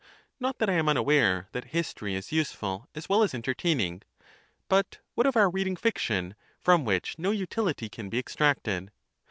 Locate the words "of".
5.27-5.37